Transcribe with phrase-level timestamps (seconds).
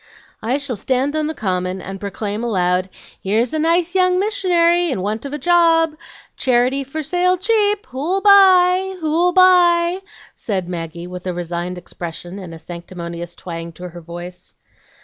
[0.41, 2.89] "I shall stand on the Common, and proclaim aloud,
[3.21, 5.93] 'Here's a nice young missionary, in want of a job!
[6.35, 7.85] Charity for sale cheap!
[7.85, 8.97] Who'll buy?
[8.99, 9.99] who'll buy?'"
[10.33, 14.55] said Maggie, with a resigned expression, and a sanctimonious twang to her voice.